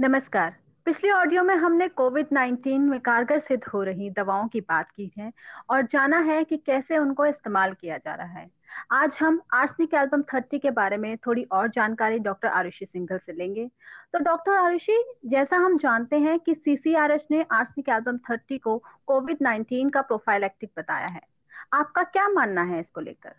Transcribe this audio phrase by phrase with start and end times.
[0.00, 4.90] नमस्कार। पिछले ऑडियो में हमने कोविड 19 में कारगर सिद्ध हो रही दवाओं की बात
[4.90, 5.32] की है
[5.70, 8.50] और जाना है कि कैसे उनको इस्तेमाल किया जा रहा है।
[8.92, 13.32] आज हम आर्सनिक एल्बम 30 के बारे में थोड़ी और जानकारी डॉक्टर आरुषि सिंघल से
[13.32, 13.70] लेंगे।
[14.12, 19.38] तो डॉक्टर आरुषि, जैसा हम जानते हैं कि सीसीआरएच ने आर्सनिक एल्बम 30 को कोविड
[19.42, 21.22] 19 का प्रोफाइलेक्टिक बताया है।
[21.72, 23.34] आपका क्या मानना है इसको लेकर?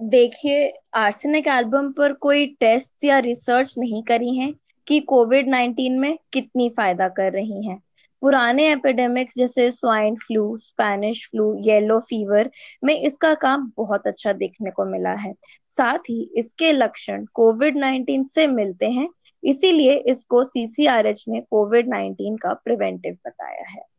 [0.00, 4.52] देखिए आर्सेनिक एल्बम पर कोई टेस्ट या रिसर्च नहीं करी है
[4.86, 7.78] कि कोविड 19 में कितनी फ़ायदा कर रही हैं।
[8.22, 12.50] पुराने एपिडेमिक्स जैसे swine flu Spanish flu yellow fever
[12.84, 15.32] में इसका काम बहुत अच्छा देखने को मिला है।
[15.78, 19.08] साथ ही इसके लक्षण कोविड 19 से मिलते हैं,
[19.42, 23.91] इसीलिए इसको सीसीआरएच ने कोविड 19 का प्रिवेंटिव बताया है।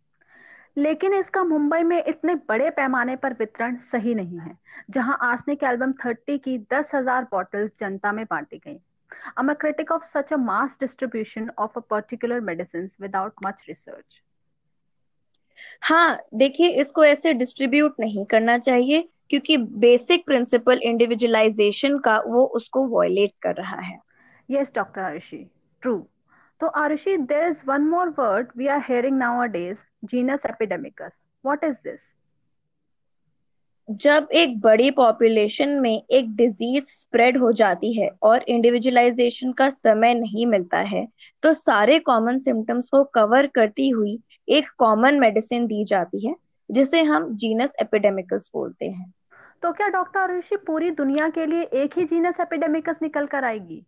[0.78, 4.58] लेकिन इसका मुंबई में इतने बड़े पैमाने पर वितरण सही नहीं है
[4.90, 8.80] जहाँ आर्सनिक एल्बम 30 की दस हज़ार बॉटल्स जनता में बांटी गई।
[9.40, 14.22] I'm a critic of such a mass distribution of a particular medicines without much research.
[15.82, 22.86] हाँ देखिए इसको ऐसे डिस्ट्रीब्यूट नहीं करना चाहिए क्योंकि बेसिक प्रिंसिपल इंडिविजुअलाइजेशन का वो उसको
[22.88, 24.00] वॉयलेट कर रहा है।
[24.50, 25.46] यस डॉक्टर आरुषि
[25.82, 25.98] ट्रू
[26.62, 29.40] तो Arushi there is one more word we are hearing now
[30.04, 31.12] genus epidemicus
[31.46, 32.00] what is this
[33.90, 40.14] जब एक बड़ी पॉपुलेशन में एक डिज़ीज़ स्प्रेड हो जाती है और इंडिविजुअलाइजेशन का समय
[40.14, 41.06] नहीं मिलता है
[41.44, 46.36] तो सारे कॉमन सिम्टम्स को कवर करती हुई एक कॉमन मेडिसिन दी जाती है
[46.70, 49.14] जिसे हम जीनस एपिडेमिकस बोलते हैं।
[49.64, 53.86] तो क्या डॉक्टर ऋषि पूरी दुनिया के लिए एक ही जीनस एपिडेमिकस निकल कर आएगी?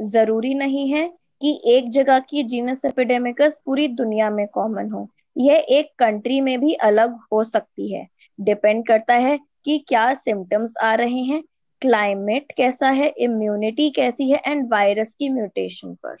[0.00, 1.06] ज़रूरी नहीं है
[1.42, 6.60] कि एक जगह की जीनस एपिडेमिकस पूरी दुनिया में कॉमन हो। यह एक कंट्री में
[6.60, 8.08] भी अलग हो सकती है।
[8.40, 11.42] डिपेंड करता है कि क्या सिम्टम्स आ रहे हैं
[11.80, 16.16] क्लाइमेट कैसा है इम्यूनिटी कैसी है एंड वायरस की म्यूटेशन पर।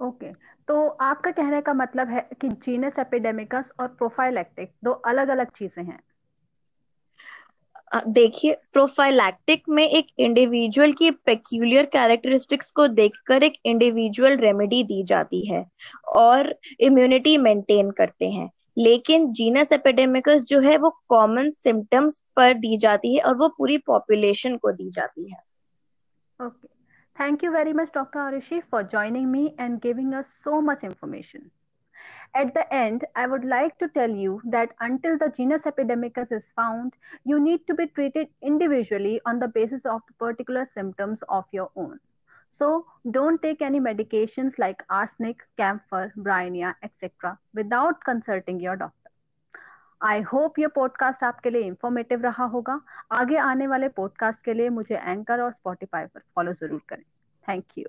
[0.00, 0.40] Okay okay.
[0.68, 5.84] तो आपका कहने का मतलब है कि जीनस एपिडेमिकस और प्रोफाइलैक्टिक दो अलग अलग चीज़ें
[5.84, 5.98] हैं।
[8.08, 15.46] देखिए प्रोफाइलैक्टिक में एक इंडिविजुअल की पेक्यूलियर कैरेक्टरिस्टिक्स को देखकर एक इंडिविजुअल रेमेडी दी जाती
[15.46, 15.64] है
[16.16, 22.76] और इम्यूनिटी मेंटेन करते हैं। लेकिन जीनस एपिडेमिकस जो है, वो कॉमन सिम्टम्स पर दी
[22.76, 25.38] जाती है और वो पूरी पॉपुलेशन को दी जाती है।
[26.40, 26.68] Okay
[27.16, 31.50] thank you very much doctor Arushi for joining me and giving us so much information
[32.33, 36.43] At the end, I would like to tell you that until the genus epidemicus is
[36.55, 41.45] found, you need to be treated individually on the basis of the particular symptoms of
[41.51, 41.99] your own.
[42.51, 47.39] So don't take any medications like arsenic, camphor, bryonia, etc.
[47.53, 49.07] without consulting your doctor.
[50.03, 52.79] I hope ये podcast आपके लिए informative रहा होगा
[53.19, 57.03] आगे आने वाले podcast के लिए मुझे एंकर और स्पॉटिफाई पर फॉलो जरूर करें
[57.49, 57.85] थैंक यू